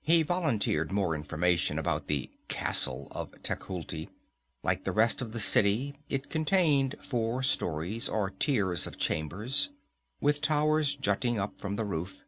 He 0.00 0.22
volunteered 0.22 0.90
more 0.92 1.14
information 1.14 1.78
about 1.78 2.06
the 2.06 2.30
"castle" 2.48 3.08
of 3.10 3.32
Tecuhltli. 3.42 4.08
Like 4.62 4.84
the 4.84 4.92
rest 4.92 5.20
of 5.20 5.32
the 5.32 5.38
city 5.38 5.94
it 6.08 6.30
contained 6.30 6.94
four 7.02 7.42
stories, 7.42 8.08
or 8.08 8.30
tiers 8.30 8.86
of 8.86 8.96
chambers, 8.96 9.68
with 10.22 10.40
towers 10.40 10.96
jutting 10.96 11.38
up 11.38 11.60
from 11.60 11.76
the 11.76 11.84
roof. 11.84 12.24